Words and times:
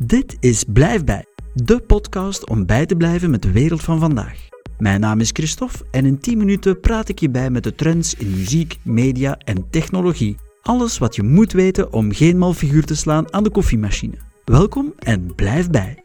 Dit 0.00 0.36
is 0.40 0.64
Blijf 0.72 1.04
bij, 1.04 1.24
de 1.54 1.80
podcast 1.80 2.48
om 2.48 2.66
bij 2.66 2.86
te 2.86 2.96
blijven 2.96 3.30
met 3.30 3.42
de 3.42 3.50
wereld 3.50 3.82
van 3.82 3.98
vandaag. 3.98 4.48
Mijn 4.78 5.00
naam 5.00 5.20
is 5.20 5.30
Christophe 5.32 5.78
en 5.90 6.04
in 6.04 6.18
10 6.18 6.38
minuten 6.38 6.80
praat 6.80 7.08
ik 7.08 7.18
je 7.18 7.30
bij 7.30 7.50
met 7.50 7.62
de 7.62 7.74
trends 7.74 8.14
in 8.14 8.30
muziek, 8.30 8.78
media 8.82 9.38
en 9.38 9.70
technologie. 9.70 10.36
Alles 10.62 10.98
wat 10.98 11.16
je 11.16 11.22
moet 11.22 11.52
weten 11.52 11.92
om 11.92 12.12
geen 12.12 12.38
mal 12.38 12.54
figuur 12.54 12.84
te 12.84 12.96
slaan 12.96 13.32
aan 13.32 13.42
de 13.42 13.50
koffiemachine. 13.50 14.14
Welkom 14.44 14.92
en 14.98 15.34
blijf 15.34 15.70
bij. 15.70 16.04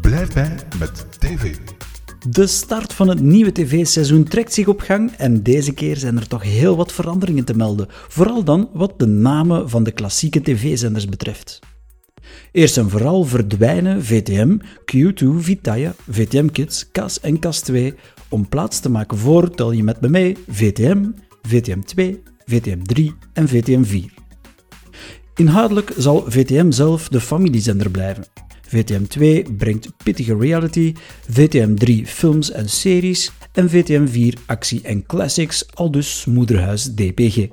Blijf 0.00 0.32
bij 0.32 0.56
met 0.78 1.06
TV. 1.18 1.56
De 2.28 2.46
start 2.46 2.92
van 2.92 3.08
het 3.08 3.20
nieuwe 3.20 3.52
tv-seizoen 3.52 4.24
trekt 4.24 4.52
zich 4.52 4.66
op 4.66 4.80
gang 4.80 5.10
en 5.10 5.42
deze 5.42 5.72
keer 5.72 5.96
zijn 5.96 6.16
er 6.16 6.28
toch 6.28 6.42
heel 6.42 6.76
wat 6.76 6.92
veranderingen 6.92 7.44
te 7.44 7.56
melden, 7.56 7.86
vooral 7.90 8.44
dan 8.44 8.68
wat 8.72 8.98
de 8.98 9.06
namen 9.06 9.70
van 9.70 9.82
de 9.82 9.92
klassieke 9.92 10.40
tv-zenders 10.40 11.06
betreft. 11.06 11.60
Eerst 12.52 12.76
en 12.76 12.90
vooral 12.90 13.24
verdwijnen 13.24 14.04
VTM, 14.04 14.56
Q2, 14.96 15.26
Vitaya, 15.36 15.94
VTM 16.10 16.46
Kids, 16.46 16.90
CAS 16.92 17.20
en 17.20 17.38
CAS 17.38 17.60
2 17.60 17.94
om 18.28 18.48
plaats 18.48 18.80
te 18.80 18.90
maken 18.90 19.18
voor, 19.18 19.50
tel 19.50 19.72
je 19.72 19.82
met 19.82 20.00
me 20.00 20.08
mee, 20.08 20.36
VTM, 20.48 21.04
VTM 21.42 21.80
2, 21.80 22.22
VTM 22.44 22.82
3 22.82 23.14
en 23.32 23.48
VTM 23.48 23.82
4. 23.82 24.12
Inhoudelijk 25.34 25.92
zal 25.96 26.24
VTM 26.28 26.70
zelf 26.70 27.08
de 27.08 27.20
familiezender 27.20 27.90
blijven. 27.90 28.26
VTM 28.68 29.04
2 29.04 29.46
brengt 29.56 29.88
pittige 30.04 30.36
reality, 30.36 30.94
VTM 31.30 31.74
3 31.74 32.06
films 32.06 32.50
en 32.50 32.68
series 32.68 33.32
en 33.52 33.70
VTM 33.70 34.06
4 34.06 34.34
actie 34.46 34.82
en 34.82 35.06
classics, 35.06 35.74
al 35.74 35.90
dus 35.90 36.24
moederhuis 36.24 36.84
DPG. 36.94 37.48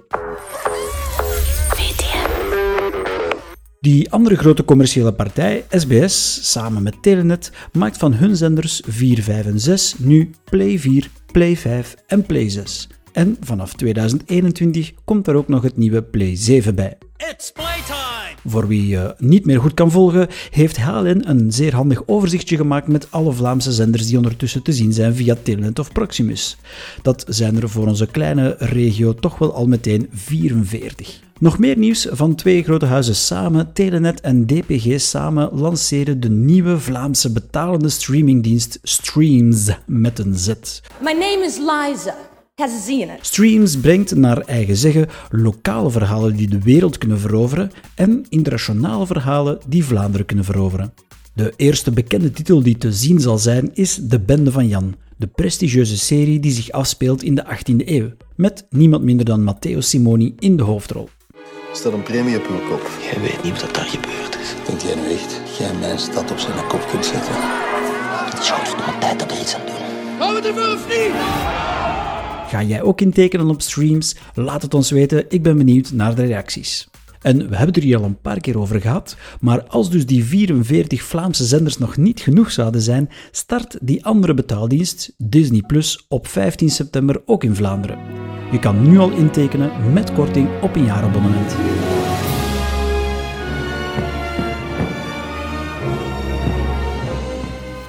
Die 3.83 4.11
andere 4.11 4.35
grote 4.35 4.65
commerciële 4.65 5.13
partij, 5.13 5.65
SBS, 5.69 6.39
samen 6.51 6.83
met 6.83 7.01
Telenet, 7.01 7.51
maakt 7.71 7.97
van 7.97 8.13
hun 8.13 8.35
zenders 8.35 8.81
4, 8.87 9.23
5 9.23 9.45
en 9.45 9.59
6 9.59 9.95
nu 9.97 10.29
Play 10.43 10.79
4, 10.79 11.09
Play 11.31 11.57
5 11.57 11.95
en 12.07 12.25
Play 12.25 12.49
6. 12.49 12.87
En 13.11 13.37
vanaf 13.39 13.73
2021 13.73 14.91
komt 15.05 15.27
er 15.27 15.35
ook 15.35 15.47
nog 15.47 15.63
het 15.63 15.77
nieuwe 15.77 16.03
Play 16.03 16.35
7 16.35 16.75
bij. 16.75 16.97
Voor 18.45 18.67
wie 18.67 18.87
je 18.87 19.15
niet 19.17 19.45
meer 19.45 19.59
goed 19.59 19.73
kan 19.73 19.91
volgen, 19.91 20.27
heeft 20.51 20.77
HLN 20.77 21.23
een 21.25 21.51
zeer 21.51 21.75
handig 21.75 22.07
overzichtje 22.07 22.57
gemaakt 22.57 22.87
met 22.87 23.07
alle 23.09 23.31
Vlaamse 23.31 23.71
zenders 23.71 24.07
die 24.07 24.17
ondertussen 24.17 24.61
te 24.63 24.73
zien 24.73 24.93
zijn 24.93 25.15
via 25.15 25.35
Telenet 25.43 25.79
of 25.79 25.91
Proximus. 25.91 26.57
Dat 27.01 27.25
zijn 27.27 27.61
er 27.61 27.69
voor 27.69 27.87
onze 27.87 28.07
kleine 28.07 28.55
regio 28.59 29.15
toch 29.15 29.37
wel 29.37 29.53
al 29.53 29.67
meteen 29.67 30.09
44. 30.13 31.21
Nog 31.39 31.59
meer 31.59 31.77
nieuws 31.77 32.07
van 32.11 32.35
twee 32.35 32.63
grote 32.63 32.85
huizen 32.85 33.15
samen, 33.15 33.73
Telenet 33.73 34.21
en 34.21 34.45
DPG 34.45 34.99
samen 34.99 35.49
lanceren 35.53 36.19
de 36.19 36.29
nieuwe 36.29 36.79
Vlaamse 36.79 37.31
betalende 37.31 37.89
streamingdienst 37.89 38.79
Streams 38.83 39.69
met 39.85 40.19
een 40.19 40.37
Z. 40.37 40.47
My 41.01 41.11
name 41.11 41.43
is 41.45 41.57
Liza. 41.57 42.32
Streams 43.21 43.77
brengt 43.77 44.15
naar 44.15 44.37
eigen 44.37 44.75
zeggen 44.75 45.07
lokale 45.29 45.91
verhalen 45.91 46.35
die 46.35 46.47
de 46.47 46.61
wereld 46.61 46.97
kunnen 46.97 47.19
veroveren 47.19 47.71
en 47.95 48.25
internationale 48.29 49.05
verhalen 49.05 49.59
die 49.67 49.85
Vlaanderen 49.85 50.25
kunnen 50.25 50.45
veroveren. 50.45 50.93
De 51.33 51.53
eerste 51.55 51.91
bekende 51.91 52.31
titel 52.31 52.63
die 52.63 52.77
te 52.77 52.91
zien 52.91 53.19
zal 53.19 53.37
zijn 53.37 53.69
is 53.73 53.95
De 53.95 54.19
Bende 54.19 54.51
van 54.51 54.67
Jan, 54.67 54.95
de 55.17 55.27
prestigieuze 55.27 55.97
serie 55.97 56.39
die 56.39 56.51
zich 56.51 56.71
afspeelt 56.71 57.23
in 57.23 57.35
de 57.35 57.45
18e 57.45 57.87
eeuw, 57.87 58.09
met 58.35 58.65
niemand 58.69 59.03
minder 59.03 59.25
dan 59.25 59.43
Matteo 59.43 59.81
Simoni 59.81 60.35
in 60.39 60.57
de 60.57 60.63
hoofdrol. 60.63 61.09
Er 61.69 61.79
staat 61.79 61.93
een 61.93 62.03
premie 62.03 62.37
op 62.37 62.47
uw 62.49 62.69
kop. 62.69 62.89
Jij 63.11 63.21
weet 63.21 63.43
niet 63.43 63.61
wat 63.61 63.75
daar 63.75 63.85
gebeurd 63.85 64.37
is. 64.41 64.53
Denkt 64.67 64.81
jij 64.81 64.95
nu 64.95 65.11
echt 65.11 65.41
dat 65.45 65.57
jij 65.57 65.73
mijn 65.79 65.99
stad 65.99 66.31
op 66.31 66.37
zijn 66.37 66.67
kop 66.67 66.87
kunt 66.91 67.05
zetten? 67.05 67.33
Het 67.35 68.39
is 68.39 68.49
goed 68.49 68.73
om 68.73 68.99
tijd 68.99 69.19
dat 69.19 69.29
we 69.29 69.35
er 69.35 69.41
iets 69.41 69.55
aan 69.55 69.65
doen. 69.65 69.73
Ga 72.53 72.63
jij 72.63 72.81
ook 72.81 73.01
intekenen 73.01 73.49
op 73.49 73.61
streams? 73.61 74.15
Laat 74.33 74.61
het 74.61 74.73
ons 74.73 74.91
weten, 74.91 75.25
ik 75.29 75.43
ben 75.43 75.57
benieuwd 75.57 75.91
naar 75.91 76.15
de 76.15 76.25
reacties. 76.25 76.87
En 77.21 77.37
we 77.37 77.43
hebben 77.43 77.67
het 77.67 77.77
er 77.77 77.83
hier 77.83 77.97
al 77.97 78.03
een 78.03 78.21
paar 78.21 78.39
keer 78.39 78.59
over 78.59 78.81
gehad, 78.81 79.15
maar 79.39 79.63
als 79.63 79.89
dus 79.89 80.05
die 80.05 80.23
44 80.23 81.03
Vlaamse 81.03 81.45
zenders 81.45 81.77
nog 81.77 81.97
niet 81.97 82.19
genoeg 82.19 82.51
zouden 82.51 82.81
zijn, 82.81 83.09
start 83.31 83.77
die 83.81 84.05
andere 84.05 84.33
betaaldienst, 84.33 85.13
Disney 85.17 85.61
Plus, 85.61 86.05
op 86.09 86.27
15 86.27 86.69
september 86.69 87.21
ook 87.25 87.43
in 87.43 87.55
Vlaanderen. 87.55 87.97
Je 88.51 88.59
kan 88.59 88.89
nu 88.89 88.97
al 88.97 89.11
intekenen 89.11 89.93
met 89.93 90.13
korting 90.13 90.61
op 90.61 90.75
een 90.75 90.85
jaarabonnement. 90.85 91.55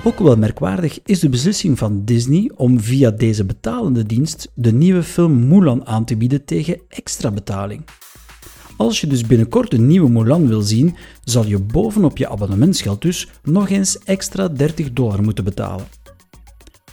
Ook 0.07 0.19
wel 0.19 0.37
merkwaardig 0.37 0.99
is 1.05 1.21
de 1.21 1.29
beslissing 1.29 1.79
van 1.79 2.05
Disney 2.05 2.51
om 2.57 2.81
via 2.81 3.11
deze 3.11 3.45
betalende 3.45 4.07
dienst 4.07 4.51
de 4.55 4.73
nieuwe 4.73 5.03
film 5.03 5.49
Mulan 5.49 5.87
aan 5.87 6.05
te 6.05 6.17
bieden 6.17 6.45
tegen 6.45 6.81
extra 6.89 7.31
betaling. 7.31 7.85
Als 8.77 9.01
je 9.01 9.07
dus 9.07 9.27
binnenkort 9.27 9.73
een 9.73 9.87
nieuwe 9.87 10.11
Mulan 10.11 10.49
wil 10.49 10.61
zien, 10.61 10.97
zal 11.25 11.47
je 11.47 11.59
bovenop 11.59 12.17
je 12.17 12.29
abonnementsgeld 12.29 13.03
dus 13.03 13.29
nog 13.43 13.71
eens 13.71 13.99
extra 13.99 14.49
30 14.49 14.93
dollar 14.93 15.23
moeten 15.23 15.45
betalen. 15.45 15.87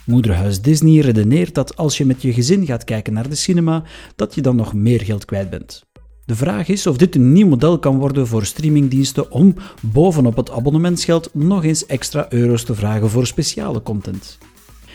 Moederhuis 0.06 0.60
Disney 0.60 1.00
redeneert 1.00 1.54
dat 1.54 1.76
als 1.76 1.96
je 1.96 2.06
met 2.06 2.22
je 2.22 2.32
gezin 2.32 2.66
gaat 2.66 2.84
kijken 2.84 3.12
naar 3.12 3.28
de 3.28 3.34
cinema, 3.34 3.82
dat 4.16 4.34
je 4.34 4.42
dan 4.42 4.56
nog 4.56 4.74
meer 4.74 5.00
geld 5.00 5.24
kwijt 5.24 5.50
bent. 5.50 5.84
De 6.32 6.38
vraag 6.38 6.68
is 6.68 6.86
of 6.86 6.96
dit 6.96 7.14
een 7.14 7.32
nieuw 7.32 7.46
model 7.46 7.78
kan 7.78 7.98
worden 7.98 8.26
voor 8.26 8.44
streamingdiensten 8.44 9.30
om 9.30 9.54
bovenop 9.80 10.36
het 10.36 10.50
abonnementsgeld 10.50 11.30
nog 11.32 11.64
eens 11.64 11.86
extra 11.86 12.26
euro's 12.28 12.64
te 12.64 12.74
vragen 12.74 13.10
voor 13.10 13.26
speciale 13.26 13.82
content. 13.82 14.38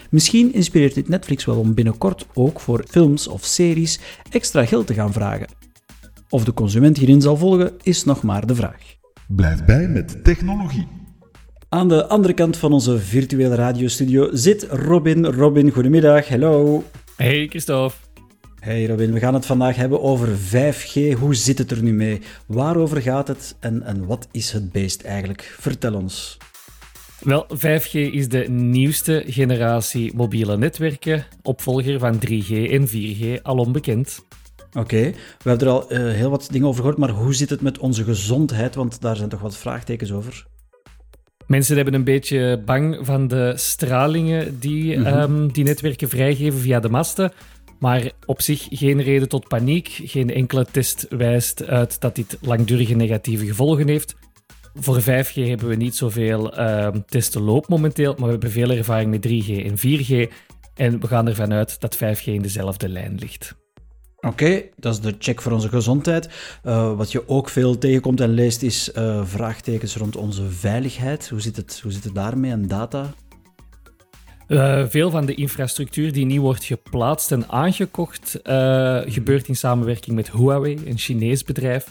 Misschien 0.10 0.54
inspireert 0.54 0.94
dit 0.94 1.10
Netflix 1.10 1.46
wel 1.46 1.58
om 1.58 1.74
binnenkort 1.74 2.26
ook 2.34 2.60
voor 2.60 2.84
films 2.88 3.28
of 3.28 3.46
series 3.46 4.00
extra 4.30 4.66
geld 4.66 4.88
te 4.88 4.94
gaan 4.94 5.14
vragen. 5.14 5.48
Of 6.30 6.44
de 6.44 6.54
consument 6.54 6.98
hierin 6.98 7.22
zal 7.22 7.38
volgen, 7.38 7.72
is 7.82 8.04
nog 8.04 8.24
maar 8.24 8.48
de 8.48 8.56
vraag. 8.56 8.96
Blijf 9.28 9.66
bij 9.66 9.88
met 9.88 10.24
technologie. 10.24 10.88
Aan 11.70 11.88
de 11.88 12.08
andere 12.08 12.34
kant 12.34 12.58
van 12.58 12.72
onze 12.72 13.00
virtuele 13.00 13.56
radiostudio 13.56 14.30
zit 14.32 14.68
Robin. 14.70 15.26
Robin, 15.26 15.72
goedemiddag. 15.72 16.28
Hallo. 16.28 16.84
Hey 17.16 17.48
Christophe. 17.48 18.07
Hey 18.68 18.86
Robin, 18.86 19.14
we 19.14 19.20
gaan 19.20 19.34
het 19.34 19.46
vandaag 19.46 19.76
hebben 19.76 20.02
over 20.02 20.28
5G. 20.28 21.18
Hoe 21.20 21.36
zit 21.36 21.58
het 21.58 21.72
er 21.72 21.84
nu 21.84 21.94
mee? 21.94 22.22
Waarover 22.46 23.02
gaat 23.02 23.28
het 23.28 23.56
en, 23.60 23.84
en 23.84 24.06
wat 24.06 24.28
is 24.32 24.52
het 24.52 24.72
beest 24.72 25.02
eigenlijk? 25.02 25.56
Vertel 25.60 25.94
ons. 25.94 26.38
Wel, 27.20 27.48
5G 27.56 27.92
is 27.92 28.30
de 28.30 28.50
nieuwste 28.50 29.24
generatie 29.28 30.16
mobiele 30.16 30.58
netwerken, 30.58 31.26
opvolger 31.42 32.00
van 32.00 32.16
3G 32.16 32.50
en 32.50 32.88
4G, 32.88 33.42
al 33.42 33.58
onbekend. 33.58 34.26
Oké, 34.74 35.02
we 35.44 35.50
hebben 35.50 35.68
er 35.68 35.74
al 35.74 35.90
eh, 35.90 36.00
heel 36.00 36.30
wat 36.30 36.48
dingen 36.52 36.68
over 36.68 36.82
gehoord, 36.82 37.00
maar 37.00 37.10
hoe 37.10 37.36
zit 37.36 37.50
het 37.50 37.62
met 37.62 37.78
onze 37.78 38.04
gezondheid? 38.04 38.76
Want 38.76 39.02
daar 39.02 39.16
zijn 39.16 39.30
toch 39.30 39.42
wat 39.42 39.58
vraagtekens 39.58 40.12
over. 40.12 40.46
Mensen 41.46 41.76
hebben 41.76 41.94
een 41.94 42.04
beetje 42.04 42.62
bang 42.66 42.98
van 43.02 43.28
de 43.28 43.54
stralingen 43.56 44.60
die 44.60 45.04
ehm, 45.04 45.48
die 45.48 45.64
netwerken 45.64 46.10
vrijgeven 46.10 46.60
via 46.60 46.80
de 46.80 46.90
masten. 46.90 47.32
Maar 47.80 48.12
op 48.26 48.42
zich 48.42 48.68
geen 48.70 49.02
reden 49.02 49.30
tot 49.30 49.48
paniek. 49.48 50.00
Geen 50.04 50.34
enkele 50.34 50.66
test 50.72 51.06
wijst 51.10 51.68
uit 51.68 52.02
dat 52.02 52.16
dit 52.16 52.38
langdurige 52.42 52.94
negatieve 52.94 53.46
gevolgen 53.46 53.88
heeft. 53.88 54.16
Voor 54.74 55.02
5G 55.02 55.34
hebben 55.34 55.68
we 55.68 55.76
niet 55.76 55.96
zoveel 55.96 56.54
ehm, 56.54 57.00
testen 57.06 57.42
loop 57.42 57.68
momenteel, 57.68 58.14
maar 58.14 58.26
we 58.26 58.32
hebben 58.32 58.52
veel 58.52 58.70
ervaring 58.70 59.10
met 59.10 59.28
3G 59.28 59.66
en 59.66 59.78
4G. 59.78 60.34
En 60.74 61.00
we 61.00 61.08
gaan 61.08 61.28
ervan 61.28 61.54
uit 61.54 61.80
dat 61.80 61.98
5G 61.98 62.24
in 62.24 62.42
dezelfde 62.42 62.90
lijn 62.90 63.16
ligt. 63.16 63.56
Oké, 64.20 64.62
dat 64.76 64.94
is 64.94 65.00
de 65.00 65.16
check 65.20 65.42
voor 65.42 65.52
onze 65.52 65.70
gezondheid. 65.70 66.30
Eh, 66.64 66.96
wat 66.96 67.12
je 67.12 67.28
ook 67.28 67.50
veel 67.50 67.78
tegenkomt 67.78 68.22
en 68.22 68.30
leest 68.30 68.62
is 68.62 68.92
eh, 68.92 69.26
vraagtekens 69.26 69.96
rond 69.96 70.16
onze 70.16 70.50
veiligheid. 70.50 71.30
Hoe 71.30 71.42
zit 71.42 71.56
het, 71.56 71.80
hoe 71.84 71.92
zit 71.92 72.04
het 72.04 72.16
daarmee 72.16 72.52
en 72.52 72.68
data? 72.68 73.14
Eh, 74.48 74.84
veel 74.88 75.10
van 75.10 75.26
de 75.26 75.34
infrastructuur 75.36 76.14
die 76.14 76.26
nieuw 76.26 76.42
wordt 76.42 76.64
geplaatst 76.64 77.32
en 77.32 77.50
aangekocht, 77.50 78.42
eh, 78.42 79.00
gebeurt 79.06 79.48
in 79.48 79.56
samenwerking 79.56 80.16
met 80.16 80.32
Huawei, 80.32 80.80
een 80.86 80.98
Chinees 80.98 81.44
bedrijf. 81.44 81.88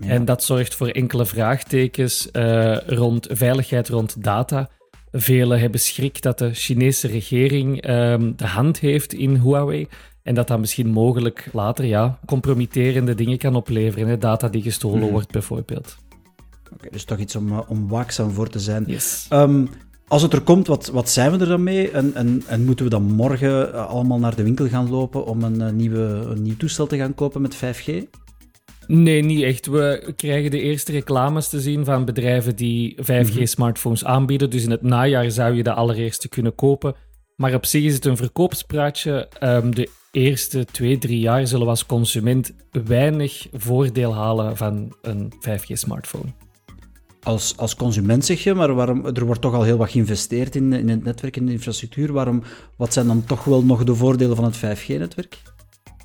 Ja. 0.00 0.08
En 0.08 0.24
dat 0.24 0.44
zorgt 0.44 0.74
voor 0.74 0.88
enkele 0.88 1.26
vraagtekens 1.26 2.30
eh, 2.30 2.76
rond 2.86 3.26
veiligheid 3.30 3.88
rond 3.88 4.24
data. 4.24 4.68
Velen 5.12 5.60
hebben 5.60 5.80
schrik 5.80 6.22
dat 6.22 6.38
de 6.38 6.54
Chinese 6.54 7.06
regering 7.08 7.80
ehm, 7.80 8.32
de 8.36 8.46
hand 8.46 8.78
heeft 8.78 9.12
in 9.12 9.34
Huawei. 9.34 9.88
En 10.22 10.34
dat 10.34 10.48
dat 10.48 10.58
misschien 10.58 10.88
mogelijk 10.88 11.48
later 11.52 11.84
ja, 11.84 12.18
compromitterende 12.26 13.14
dingen 13.14 13.38
kan 13.38 13.54
opleveren. 13.54 14.08
Hè? 14.08 14.18
Data 14.18 14.48
die 14.48 14.62
gestolen 14.62 14.98
Mhm. 14.98 15.10
wordt, 15.10 15.30
bijvoorbeeld. 15.30 15.96
Oké, 16.72 16.88
dus 16.90 17.04
toch 17.04 17.18
iets 17.18 17.36
om, 17.36 17.58
om 17.58 17.88
waakzaam 17.88 18.30
voor 18.30 18.48
te 18.48 18.58
zijn. 18.58 18.84
Yes. 18.86 19.26
Ehm, 19.28 19.64
als 20.08 20.22
het 20.22 20.32
er 20.32 20.40
komt, 20.40 20.66
wat, 20.66 20.86
wat 20.86 21.10
zijn 21.10 21.30
we 21.30 21.38
er 21.38 21.48
dan 21.48 21.62
mee? 21.62 21.90
En, 21.90 22.14
en, 22.14 22.42
en 22.46 22.64
moeten 22.64 22.84
we 22.84 22.90
dan 22.90 23.02
morgen 23.02 23.72
eh, 23.72 23.86
allemaal 23.86 24.18
naar 24.18 24.36
de 24.36 24.42
winkel 24.42 24.68
gaan 24.68 24.90
lopen 24.90 25.26
om 25.26 25.42
een, 25.42 25.60
eh, 25.60 25.72
nieuwe, 25.72 26.00
een 26.00 26.42
nieuw 26.42 26.56
toestel 26.56 26.86
te 26.86 26.96
gaan 26.96 27.14
kopen 27.14 27.40
met 27.40 27.56
5G? 27.56 28.02
Nee, 28.86 29.22
niet 29.22 29.42
echt. 29.42 29.66
We 29.66 30.12
krijgen 30.16 30.50
de 30.50 30.60
eerste 30.60 30.92
reclames 30.92 31.48
te 31.48 31.60
zien 31.60 31.84
van 31.84 32.04
bedrijven 32.04 32.56
die 32.56 32.96
5G-smartphones 33.00 34.04
aanbieden. 34.04 34.50
Dus 34.50 34.64
in 34.64 34.70
het 34.70 34.82
najaar 34.82 35.30
zou 35.30 35.54
je 35.54 35.62
de 35.62 35.72
allereerste 35.72 36.28
kunnen 36.28 36.54
kopen. 36.54 36.94
Maar 37.36 37.54
op 37.54 37.66
zich 37.66 37.84
is 37.84 37.94
het 37.94 38.04
een 38.04 38.16
verkoopspraatje. 38.16 39.28
Ehm, 39.38 39.70
de 39.70 39.88
eerste 40.10 40.64
twee, 40.64 40.98
drie 40.98 41.20
jaar 41.20 41.46
zullen 41.46 41.64
we 41.64 41.70
als 41.70 41.86
consument 41.86 42.52
weinig 42.70 43.46
voordeel 43.52 44.14
halen 44.14 44.56
van 44.56 44.96
een 45.02 45.32
5G-smartphone. 45.40 46.47
Als, 47.28 47.56
als 47.56 47.76
consument 47.76 48.24
zeg 48.24 48.42
je, 48.42 48.54
maar 48.54 48.74
waarom, 48.74 49.06
er 49.06 49.24
wordt 49.24 49.40
toch 49.40 49.54
al 49.54 49.62
heel 49.62 49.76
wat 49.76 49.90
geïnvesteerd 49.90 50.56
in, 50.56 50.72
in 50.72 50.88
het 50.88 51.04
netwerk 51.04 51.36
en 51.36 51.46
de 51.46 51.52
infrastructuur. 51.52 52.12
Waarom, 52.12 52.42
wat 52.76 52.92
zijn 52.92 53.06
dan 53.06 53.24
toch 53.24 53.44
wel 53.44 53.64
nog 53.64 53.84
de 53.84 53.94
voordelen 53.94 54.36
van 54.36 54.44
het 54.44 54.56
5G-netwerk? 54.56 55.42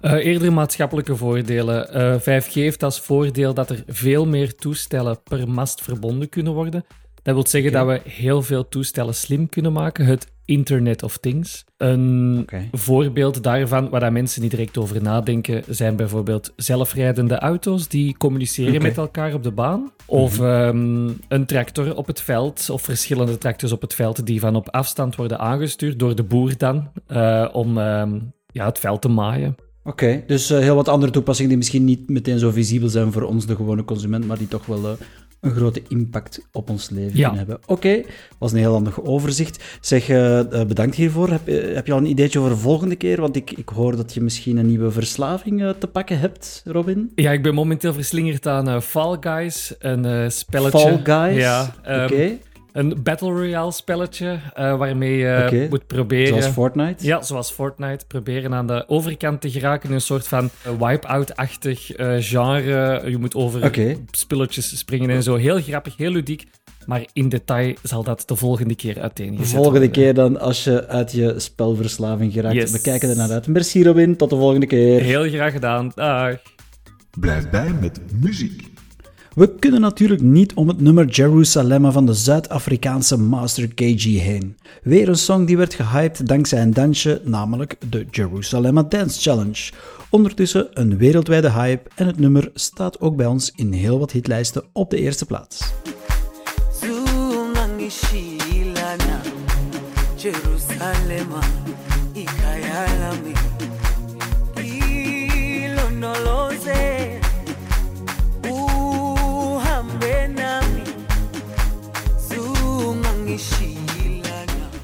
Uh, 0.01 0.11
eerder 0.25 0.53
maatschappelijke 0.53 1.15
voordelen. 1.15 1.97
Uh, 2.27 2.41
5G 2.41 2.51
heeft 2.51 2.83
als 2.83 2.99
voordeel 2.99 3.53
dat 3.53 3.69
er 3.69 3.83
veel 3.87 4.25
meer 4.25 4.55
toestellen 4.55 5.19
per 5.23 5.49
mast 5.49 5.81
verbonden 5.81 6.29
kunnen 6.29 6.53
worden. 6.53 6.85
Dat 7.21 7.33
wil 7.33 7.47
zeggen 7.47 7.69
okay. 7.69 7.95
dat 7.95 8.03
we 8.03 8.09
heel 8.09 8.41
veel 8.41 8.69
toestellen 8.69 9.15
slim 9.15 9.49
kunnen 9.49 9.73
maken. 9.73 10.05
Het 10.05 10.31
Internet 10.45 11.03
of 11.03 11.17
Things. 11.17 11.65
Een 11.77 12.39
okay. 12.41 12.69
voorbeeld 12.71 13.43
daarvan, 13.43 13.89
waar 13.89 14.11
mensen 14.11 14.41
niet 14.41 14.51
direct 14.51 14.77
over 14.77 15.01
nadenken, 15.01 15.63
zijn 15.67 15.95
bijvoorbeeld 15.95 16.53
zelfrijdende 16.55 17.37
auto's 17.37 17.87
die 17.87 18.17
communiceren 18.17 18.75
okay. 18.75 18.87
met 18.87 18.97
elkaar 18.97 19.33
op 19.33 19.43
de 19.43 19.51
baan. 19.51 19.91
Of 20.05 20.39
mm 20.39 20.45
-hmm. 20.45 21.07
um, 21.07 21.19
een 21.27 21.45
tractor 21.45 21.95
op 21.95 22.07
het 22.07 22.21
veld, 22.21 22.69
of 22.69 22.81
verschillende 22.81 23.37
tractors 23.37 23.71
op 23.71 23.81
het 23.81 23.93
veld 23.93 24.25
die 24.25 24.39
van 24.39 24.55
op 24.55 24.69
afstand 24.69 25.15
worden 25.15 25.39
aangestuurd 25.39 25.99
door 25.99 26.15
de 26.15 26.23
boer 26.23 26.57
dan, 26.57 26.91
uh, 27.07 27.49
om 27.51 27.77
um, 27.77 28.33
ja, 28.47 28.65
het 28.65 28.79
veld 28.79 29.01
te 29.01 29.09
maaien. 29.09 29.55
Oké, 29.85 30.05
okay, 30.05 30.23
dus 30.27 30.51
uh, 30.51 30.59
heel 30.59 30.75
wat 30.75 30.87
andere 30.87 31.11
toepassingen 31.11 31.49
die 31.49 31.57
misschien 31.57 31.83
niet 31.83 32.09
meteen 32.09 32.39
zo 32.39 32.51
visibel 32.51 32.89
zijn 32.89 33.11
voor 33.11 33.21
ons, 33.21 33.45
de 33.45 33.55
gewone 33.55 33.83
consument, 33.83 34.27
maar 34.27 34.37
die 34.37 34.47
toch 34.47 34.65
wel 34.65 34.83
uh, 34.83 34.91
een 35.43 35.51
grote 35.51 35.81
impact 35.87 36.47
op 36.51 36.69
ons 36.69 36.89
leven 36.89 37.17
ja. 37.17 37.29
kunnen 37.29 37.37
hebben. 37.37 37.55
Oké, 37.55 37.71
okay, 37.71 38.05
was 38.37 38.51
een 38.51 38.57
heel 38.57 38.71
handig 38.71 39.01
overzicht. 39.01 39.63
Zeg, 39.81 40.09
uh, 40.09 40.41
bedankt 40.67 40.95
hiervoor. 40.95 41.29
Heb, 41.29 41.47
heb 41.75 41.87
je 41.87 41.93
al 41.93 41.97
een 41.97 42.05
ideetje 42.05 42.39
voor 42.39 42.49
de 42.49 42.55
volgende 42.55 42.95
keer? 42.95 43.21
Want 43.21 43.35
ik, 43.35 43.51
ik 43.51 43.69
hoor 43.69 43.95
dat 43.95 44.13
je 44.13 44.21
misschien 44.21 44.57
een 44.57 44.67
nieuwe 44.67 44.91
verslaving 44.91 45.73
te 45.79 45.87
pakken 45.87 46.19
hebt, 46.19 46.61
Robin. 46.65 47.11
Ja, 47.15 47.31
ik 47.31 47.43
ben 47.43 47.53
momenteel 47.53 47.93
verslingerd 47.93 48.47
aan 48.47 48.81
Fall 48.81 49.17
Guys, 49.19 49.73
een 49.79 50.31
spelletje. 50.31 50.79
Fall 50.79 50.99
Guys? 51.03 51.37
Ja. 51.41 51.75
Um, 51.87 52.03
Oké. 52.03 52.13
Okay. 52.13 52.39
Een 52.73 53.03
Battle 53.03 53.29
Royale 53.29 53.71
spelletje 53.71 54.27
uh, 54.31 54.77
waarmee 54.77 55.17
je 55.17 55.43
okay. 55.47 55.67
moet 55.69 55.87
proberen... 55.87 56.27
Zoals 56.27 56.45
Fortnite? 56.45 57.05
Ja, 57.05 57.21
zoals 57.21 57.51
Fortnite. 57.51 58.05
Proberen 58.07 58.53
aan 58.53 58.67
de 58.67 58.83
overkant 58.87 59.41
te 59.41 59.51
geraken 59.51 59.89
in 59.89 59.95
een 59.95 60.01
soort 60.01 60.27
van 60.27 60.49
wipe-out-achtig 60.79 61.99
uh, 61.99 62.15
genre. 62.19 63.01
Je 63.09 63.17
moet 63.17 63.35
over 63.35 63.63
okay. 63.63 63.97
spulletjes 64.11 64.77
springen 64.77 65.09
en 65.09 65.23
zo. 65.23 65.35
Heel 65.35 65.61
grappig, 65.61 65.97
heel 65.97 66.11
ludiek. 66.11 66.47
Maar 66.85 67.05
in 67.13 67.29
detail 67.29 67.73
zal 67.83 68.03
dat 68.03 68.23
de 68.25 68.35
volgende 68.35 68.75
keer 68.75 69.01
uiteengezet 69.01 69.45
De 69.45 69.51
volgende 69.51 69.79
worden. 69.79 69.91
keer 69.95 70.13
dan, 70.13 70.39
als 70.39 70.63
je 70.63 70.87
uit 70.87 71.11
je 71.11 71.33
spelverslaving 71.37 72.33
geraakt. 72.33 72.55
Yes. 72.55 72.71
We 72.71 72.81
kijken 72.81 73.09
er 73.09 73.15
naar 73.15 73.31
uit. 73.31 73.47
Merci 73.47 73.83
Robin, 73.83 74.15
tot 74.15 74.29
de 74.29 74.35
volgende 74.35 74.65
keer. 74.65 75.01
Heel 75.01 75.29
graag 75.29 75.51
gedaan. 75.51 75.91
Dag. 75.95 76.37
Blijf 77.19 77.49
bij 77.49 77.73
met 77.81 77.99
muziek. 78.21 78.72
We 79.35 79.55
kunnen 79.59 79.81
natuurlijk 79.81 80.21
niet 80.21 80.53
om 80.53 80.67
het 80.67 80.81
nummer 80.81 81.07
Jerusalem 81.07 81.91
van 81.91 82.05
de 82.05 82.13
Zuid-Afrikaanse 82.13 83.17
Master 83.17 83.67
KG 83.73 84.03
heen. 84.03 84.57
Weer 84.83 85.09
een 85.09 85.17
song 85.17 85.45
die 85.45 85.57
werd 85.57 85.73
gehyped 85.73 86.27
dankzij 86.27 86.61
een 86.61 86.73
dansje, 86.73 87.21
namelijk 87.23 87.77
de 87.89 88.05
Jerusalem 88.11 88.89
Dance 88.89 89.21
Challenge. 89.21 89.71
Ondertussen 90.09 90.67
een 90.73 90.97
wereldwijde 90.97 91.51
hype 91.51 91.89
en 91.95 92.07
het 92.07 92.19
nummer 92.19 92.51
staat 92.53 92.99
ook 92.99 93.15
bij 93.15 93.25
ons 93.25 93.51
in 93.55 93.71
heel 93.71 93.99
wat 93.99 94.11
hitlijsten 94.11 94.63
op 94.73 94.89
de 94.89 94.97
eerste 94.97 95.25
plaats. 95.25 95.73
Jerusalem, 100.15 101.27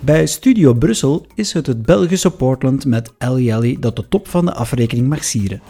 Bij 0.10 0.26
Studio 0.26 0.74
Brussel 0.74 1.26
is 1.36 1.54
het 1.54 1.68
het 1.68 1.82
Belgische 1.82 2.32
Portland 2.32 2.86
met 2.86 3.14
El 3.18 3.40
Jelly 3.40 3.78
dat 3.80 3.96
de 3.96 4.08
top 4.08 4.28
van 4.28 4.46
de 4.46 4.54
afrekening 4.54 5.08
mag 5.08 5.24
sieren. 5.24 5.62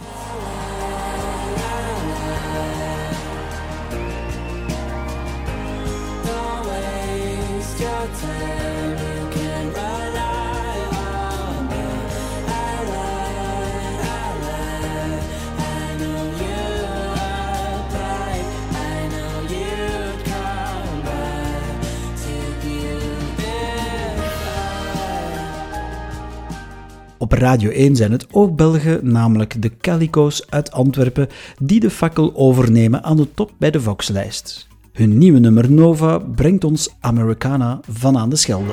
Op 27.30 27.38
Radio 27.38 27.70
1 27.70 27.96
zijn 27.96 28.12
het 28.12 28.26
ook 28.30 28.56
Belgen, 28.56 29.12
namelijk 29.12 29.62
de 29.62 29.70
Calico's 29.80 30.46
uit 30.48 30.72
Antwerpen, 30.72 31.28
die 31.60 31.80
de 31.80 31.90
fakkel 31.90 32.32
overnemen 32.34 33.02
aan 33.02 33.16
de 33.16 33.34
top 33.34 33.50
bij 33.58 33.70
de 33.70 33.80
Vox-lijst. 33.80 34.68
Hun 34.92 35.18
nieuwe 35.18 35.38
nummer 35.38 35.70
Nova 35.70 36.18
brengt 36.18 36.64
ons 36.64 36.94
Americana 37.00 37.80
van 37.88 38.18
aan 38.18 38.30
de 38.30 38.36
Schelde. 38.36 38.72